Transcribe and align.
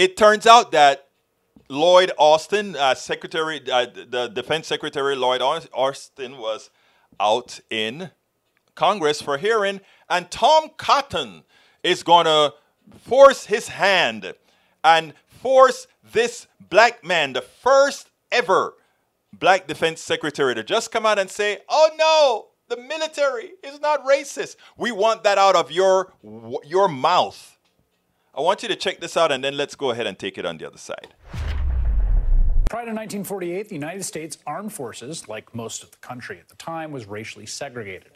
it 0.00 0.16
turns 0.16 0.46
out 0.46 0.72
that 0.72 1.08
Lloyd 1.68 2.10
Austin, 2.16 2.74
uh, 2.74 2.94
Secretary, 2.94 3.60
uh, 3.70 3.84
the 3.84 4.28
Defense 4.28 4.66
Secretary 4.66 5.14
Lloyd 5.14 5.42
Austin 5.42 6.38
was 6.38 6.70
out 7.20 7.60
in 7.68 8.10
Congress 8.74 9.20
for 9.20 9.36
hearing, 9.36 9.82
and 10.08 10.30
Tom 10.30 10.70
Cotton 10.78 11.42
is 11.82 12.02
going 12.02 12.24
to 12.24 12.54
force 12.98 13.44
his 13.44 13.68
hand 13.68 14.32
and 14.82 15.12
force 15.26 15.86
this 16.14 16.46
black 16.58 17.04
man, 17.04 17.34
the 17.34 17.42
first 17.42 18.08
ever 18.32 18.76
black 19.34 19.66
defense 19.66 20.00
secretary, 20.00 20.54
to 20.54 20.64
just 20.64 20.90
come 20.90 21.04
out 21.04 21.18
and 21.18 21.30
say, 21.30 21.58
"Oh 21.68 21.90
no, 21.98 22.74
the 22.74 22.82
military 22.82 23.50
is 23.62 23.78
not 23.80 24.06
racist." 24.06 24.56
We 24.78 24.92
want 24.92 25.24
that 25.24 25.36
out 25.36 25.56
of 25.56 25.70
your 25.70 26.14
your 26.64 26.88
mouth. 26.88 27.49
I 28.40 28.42
want 28.42 28.62
you 28.62 28.70
to 28.70 28.76
check 28.76 29.00
this 29.00 29.18
out, 29.18 29.30
and 29.32 29.44
then 29.44 29.58
let's 29.58 29.74
go 29.74 29.90
ahead 29.90 30.06
and 30.06 30.18
take 30.18 30.38
it 30.38 30.46
on 30.46 30.56
the 30.56 30.66
other 30.66 30.78
side. 30.78 31.14
Prior 32.70 32.86
to 32.86 32.92
1948, 32.94 33.68
the 33.68 33.74
United 33.74 34.02
States 34.02 34.38
Armed 34.46 34.72
Forces, 34.72 35.28
like 35.28 35.54
most 35.54 35.82
of 35.82 35.90
the 35.90 35.98
country 35.98 36.38
at 36.38 36.48
the 36.48 36.54
time, 36.54 36.90
was 36.90 37.06
racially 37.06 37.44
segregated. 37.44 38.12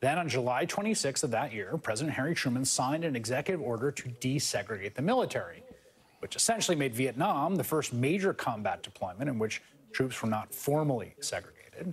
Then 0.00 0.16
on 0.16 0.30
July 0.30 0.64
26th 0.64 1.24
of 1.24 1.32
that 1.32 1.52
year, 1.52 1.76
President 1.76 2.16
Harry 2.16 2.34
Truman 2.34 2.64
signed 2.64 3.04
an 3.04 3.14
executive 3.14 3.60
order 3.60 3.90
to 3.90 4.08
desegregate 4.08 4.94
the 4.94 5.02
military, 5.02 5.62
which 6.20 6.36
essentially 6.36 6.74
made 6.74 6.94
Vietnam 6.94 7.56
the 7.56 7.62
first 7.62 7.92
major 7.92 8.32
combat 8.32 8.82
deployment 8.82 9.28
in 9.28 9.38
which 9.38 9.60
troops 9.92 10.22
were 10.22 10.30
not 10.30 10.54
formally 10.54 11.14
segregated. 11.20 11.92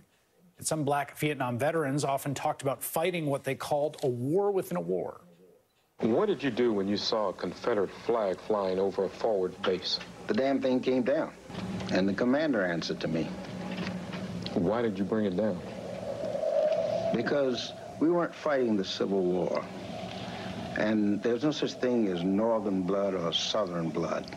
And 0.58 0.66
some 0.66 0.86
black 0.86 1.18
Vietnam 1.18 1.60
veterans 1.60 2.06
often 2.06 2.34
talked 2.34 2.62
about 2.62 2.82
fighting 2.82 3.26
what 3.26 3.44
they 3.44 3.56
called 3.56 3.98
a 4.04 4.08
war 4.08 4.52
within 4.52 4.78
a 4.78 4.82
war. 4.82 5.20
What 6.02 6.28
did 6.28 6.44
you 6.44 6.52
do 6.52 6.72
when 6.72 6.88
you 6.88 6.96
saw 6.96 7.30
a 7.30 7.34
Confederate 7.34 7.90
flag 7.90 8.40
flying 8.42 8.78
over 8.78 9.06
a 9.06 9.10
forward 9.10 9.60
base? 9.64 10.00
The 10.28 10.36
damn 10.36 10.62
thing 10.62 10.80
came 10.80 11.02
down, 11.02 11.34
and 11.92 12.08
the 12.08 12.14
commander 12.14 12.64
answered 12.64 13.00
to 13.00 13.08
me. 13.08 13.24
Why 14.54 14.84
did 14.84 15.00
you 15.00 15.04
bring 15.04 15.26
it 15.26 15.36
down? 15.36 15.60
Because 17.16 17.74
we 18.00 18.12
weren't 18.12 18.36
fighting 18.36 18.78
the 18.78 18.86
Civil 18.86 19.24
War. 19.24 19.66
And 20.78 21.22
there's 21.24 21.44
no 21.44 21.52
such 21.52 21.74
thing 21.74 22.08
as 22.10 22.24
northern 22.24 22.84
blood 22.84 23.16
or 23.16 23.34
southern 23.34 23.90
blood. 23.90 24.30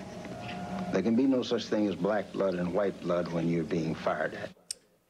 There 0.93 1.03
can 1.03 1.15
be 1.15 1.27
no 1.27 1.43
such 1.43 1.65
thing 1.65 1.87
as 1.89 1.95
black 1.95 2.33
blood 2.33 2.55
and 2.55 2.73
white 2.73 2.99
blood 3.03 3.29
when 3.29 3.49
you're 3.51 3.65
being 3.65 3.95
fired 3.95 4.33
at. 4.33 4.60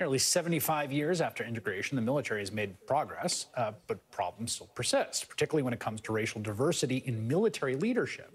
Nearly 0.00 0.18
75 0.18 0.92
years 0.92 1.20
after 1.20 1.44
integration, 1.44 1.94
the 1.94 2.00
military 2.00 2.40
has 2.40 2.50
made 2.50 2.74
progress, 2.86 3.46
uh, 3.54 3.72
but 3.86 4.10
problems 4.10 4.52
still 4.52 4.68
persist, 4.68 5.28
particularly 5.28 5.62
when 5.62 5.74
it 5.74 5.78
comes 5.78 6.00
to 6.00 6.12
racial 6.12 6.40
diversity 6.40 7.02
in 7.04 7.28
military 7.28 7.76
leadership. 7.76 8.32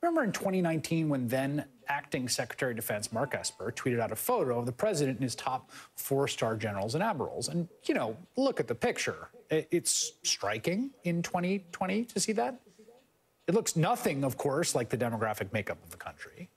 Remember 0.00 0.24
in 0.24 0.32
2019 0.32 1.10
when 1.10 1.28
then 1.28 1.66
acting 1.88 2.30
Secretary 2.30 2.72
of 2.72 2.76
Defense 2.76 3.12
Mark 3.12 3.34
Esper 3.34 3.72
tweeted 3.72 4.00
out 4.00 4.10
a 4.10 4.16
photo 4.16 4.58
of 4.58 4.64
the 4.64 4.72
president 4.72 5.18
and 5.18 5.24
his 5.24 5.34
top 5.34 5.70
four 5.96 6.28
star 6.28 6.56
generals 6.56 6.94
and 6.94 7.04
admirals? 7.04 7.48
And, 7.48 7.68
you 7.84 7.92
know, 7.92 8.16
look 8.38 8.58
at 8.58 8.66
the 8.66 8.74
picture. 8.74 9.28
It's 9.50 10.12
striking 10.22 10.92
in 11.04 11.20
2020 11.20 12.04
to 12.06 12.20
see 12.20 12.32
that. 12.32 12.58
It 13.46 13.54
looks 13.54 13.76
nothing, 13.76 14.24
of 14.24 14.38
course, 14.38 14.74
like 14.74 14.88
the 14.88 14.98
demographic 14.98 15.52
makeup 15.52 15.78
of 15.84 15.90
the 15.90 15.98
country. 15.98 16.48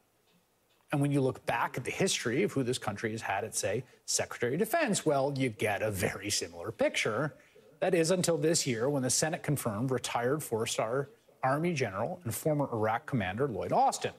And 0.92 1.00
when 1.02 1.12
you 1.12 1.22
look 1.22 1.46
back 1.46 1.78
at 1.78 1.84
the 1.84 1.92
history 1.92 2.44
of 2.44 2.52
who 2.52 2.64
this 2.64 2.78
country 2.78 3.12
has 3.12 3.22
had 3.22 3.44
at, 3.44 3.56
say, 3.56 3.84
Secretary 4.06 4.54
of 4.54 4.60
Defense, 4.60 5.06
well, 5.06 5.34
you 5.38 5.50
get 5.50 5.82
a 5.84 5.92
very 5.92 6.30
similar 6.30 6.72
picture. 6.72 7.36
That 7.80 7.94
is 7.94 8.12
until 8.12 8.38
this 8.38 8.66
year 8.66 8.90
when 8.90 9.04
the 9.04 9.10
Senate 9.10 9.44
confirmed 9.44 9.92
retired 9.92 10.44
four 10.44 10.66
star 10.66 11.10
Army 11.44 11.74
General 11.74 12.20
and 12.24 12.34
former 12.34 12.68
Iraq 12.74 13.06
Commander 13.06 13.48
Lloyd 13.48 13.72
Austin. 13.72 14.12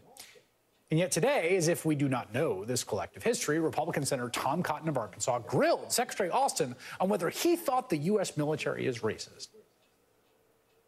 And 0.90 0.98
yet 0.98 1.12
today, 1.12 1.56
as 1.56 1.68
if 1.68 1.84
we 1.84 1.94
do 1.94 2.08
not 2.08 2.34
know 2.34 2.64
this 2.64 2.82
collective 2.82 3.22
history, 3.22 3.60
Republican 3.60 4.05
Senator 4.05 4.28
Tom 4.30 4.62
Cotton 4.62 4.88
of 4.88 4.96
Arkansas 4.96 5.38
grilled 5.40 5.92
Secretary 5.92 6.30
Austin 6.30 6.74
on 7.00 7.08
whether 7.08 7.28
he 7.28 7.55
thought 7.55 7.90
the 7.90 7.98
U.S. 7.98 8.36
military 8.36 8.86
is 8.86 9.00
racist. 9.00 9.48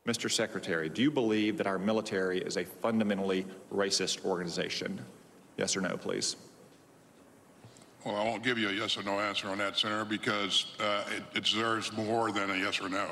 Mr. 0.06 0.28
Secretary, 0.28 0.88
do 0.88 1.02
you 1.02 1.10
believe 1.10 1.56
that 1.56 1.68
our 1.68 1.78
military 1.78 2.40
is 2.40 2.56
a 2.56 2.64
fundamentally 2.64 3.46
racist 3.72 4.24
organization? 4.24 5.00
Yes 5.62 5.76
or 5.76 5.80
no, 5.80 5.96
please. 5.96 6.34
Well, 8.04 8.16
I 8.16 8.24
won't 8.24 8.42
give 8.42 8.58
you 8.58 8.68
a 8.68 8.72
yes 8.72 8.98
or 8.98 9.04
no 9.04 9.20
answer 9.20 9.46
on 9.46 9.58
that, 9.58 9.78
Senator, 9.78 10.04
because 10.04 10.66
uh, 10.80 11.04
it, 11.16 11.22
it 11.36 11.44
deserves 11.44 11.92
more 11.92 12.32
than 12.32 12.50
a 12.50 12.56
yes 12.56 12.80
or 12.80 12.88
no. 12.88 13.08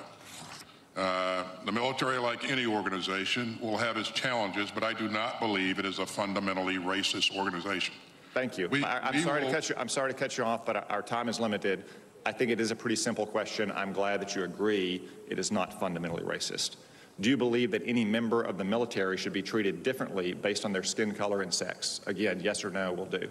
Uh, 0.97 1.45
the 1.65 1.71
military, 1.71 2.19
like 2.19 2.51
any 2.51 2.67
organization, 2.67 3.57
will 3.63 3.77
have 3.77 3.97
its 3.97 4.11
challenges, 4.11 4.73
but 4.73 4.83
I 4.83 4.93
do 4.93 5.09
not 5.09 5.39
believe 5.39 5.79
it 5.79 5.87
is 5.87 6.01
a 6.01 6.07
fundamentally 6.07 6.75
racist 6.79 7.39
organization. 7.39 7.95
Thank 8.35 8.59
you. 8.59 8.69
We, 8.69 8.83
I, 8.83 9.11
am 9.11 9.23
sorry 9.23 9.43
will... 9.43 9.51
to 9.51 9.55
cut 9.55 9.69
you. 9.69 9.77
I'm 9.79 9.89
sorry 9.89 10.13
to 10.13 10.19
cut 10.19 10.37
you 10.37 10.43
off, 10.43 10.67
but 10.67 10.91
our 10.91 11.03
time 11.03 11.29
is 11.29 11.39
limited. 11.39 11.85
I 12.27 12.33
think 12.33 12.51
it 12.51 12.61
is 12.61 12.73
a 12.73 12.77
pretty 12.77 12.97
simple 12.97 13.27
question. 13.27 13.71
I'm 13.77 13.93
glad 13.93 14.21
that 14.23 14.35
you 14.35 14.43
agree 14.43 15.09
it 15.29 15.39
is 15.39 15.53
not 15.53 15.79
fundamentally 15.79 16.25
racist. 16.25 16.79
Do 17.21 17.29
you 17.29 17.37
believe 17.37 17.71
that 17.73 17.83
any 17.85 18.05
member 18.05 18.43
of 18.43 18.57
the 18.57 18.65
military 18.65 19.19
should 19.19 19.35
be 19.35 19.43
treated 19.43 19.83
differently 19.83 20.33
based 20.33 20.65
on 20.65 20.73
their 20.73 20.83
skin 20.83 21.13
color 21.13 21.43
and 21.43 21.53
sex? 21.53 22.01
Again, 22.07 22.41
yes 22.41 22.65
or 22.65 22.71
no 22.71 22.93
will 22.93 23.07
do. 23.07 23.29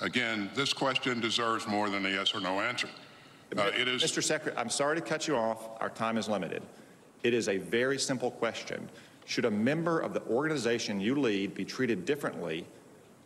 Again, 0.00 0.50
this 0.54 0.72
question 0.72 1.20
deserves 1.20 1.66
more 1.68 1.88
than 1.88 2.04
a 2.06 2.08
yes 2.08 2.34
or 2.34 2.40
no 2.40 2.60
answer. 2.60 2.88
Uh, 3.56 3.70
it 3.78 3.88
is 3.88 4.02
Mr. 4.02 4.22
Secretary, 4.22 4.56
I'm 4.56 4.68
sorry 4.68 4.96
to 4.96 5.02
cut 5.02 5.28
you 5.28 5.36
off. 5.36 5.68
Our 5.80 5.88
time 5.88 6.18
is 6.18 6.28
limited. 6.28 6.62
It 7.22 7.32
is 7.32 7.48
a 7.48 7.58
very 7.58 7.98
simple 7.98 8.30
question. 8.30 8.88
Should 9.24 9.44
a 9.44 9.50
member 9.50 10.00
of 10.00 10.14
the 10.14 10.22
organization 10.24 11.00
you 11.00 11.14
lead 11.14 11.54
be 11.54 11.64
treated 11.64 12.04
differently, 12.04 12.66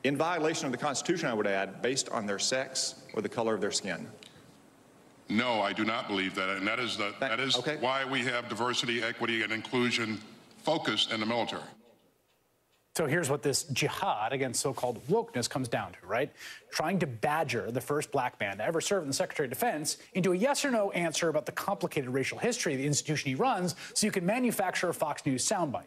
in 0.04 0.16
violation 0.16 0.66
of 0.66 0.72
the 0.72 0.78
Constitution, 0.78 1.28
I 1.28 1.34
would 1.34 1.46
add, 1.46 1.80
based 1.80 2.08
on 2.10 2.26
their 2.26 2.38
sex 2.38 2.96
or 3.14 3.22
the 3.22 3.28
color 3.28 3.54
of 3.54 3.60
their 3.60 3.70
skin? 3.70 4.06
No, 5.28 5.62
I 5.62 5.72
do 5.72 5.84
not 5.84 6.08
believe 6.08 6.34
that, 6.34 6.50
and 6.50 6.66
that 6.66 6.78
is, 6.78 6.96
the, 6.96 7.14
that 7.20 7.40
is 7.40 7.56
okay. 7.56 7.76
why 7.80 8.04
we 8.04 8.22
have 8.24 8.48
diversity, 8.48 9.02
equity, 9.02 9.42
and 9.42 9.52
inclusion 9.52 10.20
focus 10.62 11.08
in 11.12 11.20
the 11.20 11.26
military. 11.26 11.62
So 12.94 13.06
here's 13.06 13.30
what 13.30 13.42
this 13.42 13.64
jihad 13.64 14.34
against 14.34 14.60
so-called 14.60 15.00
wokeness 15.08 15.48
comes 15.48 15.66
down 15.66 15.92
to, 15.92 16.06
right? 16.06 16.30
Trying 16.70 16.98
to 16.98 17.06
badger 17.06 17.70
the 17.70 17.80
first 17.80 18.12
black 18.12 18.38
man 18.38 18.58
to 18.58 18.64
ever 18.64 18.82
serve 18.82 19.02
in 19.02 19.08
the 19.08 19.14
Secretary 19.14 19.46
of 19.46 19.50
Defense 19.50 19.96
into 20.12 20.32
a 20.32 20.36
yes 20.36 20.62
or 20.62 20.70
no 20.70 20.90
answer 20.90 21.30
about 21.30 21.46
the 21.46 21.52
complicated 21.52 22.10
racial 22.10 22.36
history 22.36 22.74
of 22.74 22.80
the 22.80 22.86
institution 22.86 23.30
he 23.30 23.34
runs 23.34 23.76
so 23.94 24.06
you 24.06 24.10
can 24.10 24.26
manufacture 24.26 24.90
a 24.90 24.94
Fox 24.94 25.24
News 25.24 25.42
soundbite. 25.48 25.84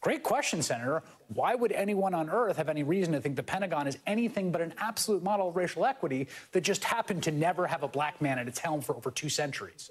Great 0.00 0.22
question, 0.22 0.62
Senator. 0.62 1.02
Why 1.28 1.54
would 1.54 1.72
anyone 1.72 2.14
on 2.14 2.30
earth 2.30 2.56
have 2.56 2.68
any 2.68 2.84
reason 2.84 3.12
to 3.14 3.20
think 3.20 3.34
the 3.34 3.42
Pentagon 3.42 3.88
is 3.88 3.98
anything 4.06 4.52
but 4.52 4.60
an 4.60 4.72
absolute 4.78 5.24
model 5.24 5.48
of 5.48 5.56
racial 5.56 5.84
equity 5.84 6.28
that 6.52 6.60
just 6.60 6.84
happened 6.84 7.24
to 7.24 7.32
never 7.32 7.66
have 7.66 7.82
a 7.82 7.88
black 7.88 8.22
man 8.22 8.38
at 8.38 8.46
its 8.46 8.60
helm 8.60 8.80
for 8.80 8.94
over 8.94 9.10
two 9.10 9.28
centuries? 9.28 9.90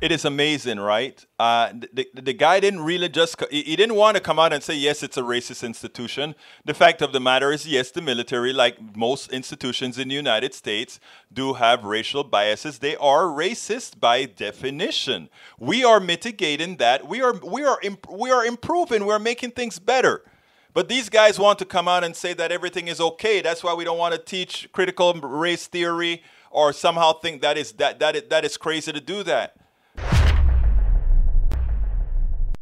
It 0.00 0.12
is 0.12 0.24
amazing, 0.24 0.78
right? 0.78 1.26
Uh, 1.40 1.72
the, 1.92 2.08
the 2.14 2.32
guy 2.32 2.60
didn't 2.60 2.82
really 2.82 3.08
just, 3.08 3.42
he 3.50 3.74
didn't 3.74 3.96
want 3.96 4.16
to 4.16 4.22
come 4.22 4.38
out 4.38 4.52
and 4.52 4.62
say, 4.62 4.76
yes, 4.76 5.02
it's 5.02 5.16
a 5.16 5.22
racist 5.22 5.64
institution. 5.64 6.36
The 6.64 6.72
fact 6.72 7.02
of 7.02 7.12
the 7.12 7.18
matter 7.18 7.50
is, 7.50 7.66
yes, 7.66 7.90
the 7.90 8.00
military, 8.00 8.52
like 8.52 8.96
most 8.96 9.32
institutions 9.32 9.98
in 9.98 10.06
the 10.06 10.14
United 10.14 10.54
States, 10.54 11.00
do 11.32 11.54
have 11.54 11.82
racial 11.82 12.22
biases. 12.22 12.78
They 12.78 12.94
are 12.96 13.24
racist 13.24 13.98
by 13.98 14.26
definition. 14.26 15.30
We 15.58 15.82
are 15.82 15.98
mitigating 15.98 16.76
that. 16.76 17.08
We 17.08 17.20
are, 17.20 17.34
we 17.34 17.64
are, 17.64 17.80
imp- 17.82 18.08
we 18.08 18.30
are 18.30 18.44
improving. 18.44 19.04
We're 19.04 19.18
making 19.18 19.50
things 19.50 19.80
better. 19.80 20.22
But 20.74 20.88
these 20.88 21.08
guys 21.08 21.40
want 21.40 21.58
to 21.58 21.64
come 21.64 21.88
out 21.88 22.04
and 22.04 22.14
say 22.14 22.34
that 22.34 22.52
everything 22.52 22.86
is 22.86 23.00
okay. 23.00 23.40
That's 23.40 23.64
why 23.64 23.74
we 23.74 23.82
don't 23.82 23.98
want 23.98 24.14
to 24.14 24.20
teach 24.20 24.68
critical 24.70 25.12
race 25.14 25.66
theory 25.66 26.22
or 26.52 26.72
somehow 26.72 27.14
think 27.14 27.42
that 27.42 27.58
is, 27.58 27.72
that, 27.72 27.98
that, 27.98 28.14
is, 28.14 28.22
that 28.30 28.44
is 28.44 28.56
crazy 28.56 28.92
to 28.92 29.00
do 29.00 29.24
that. 29.24 29.56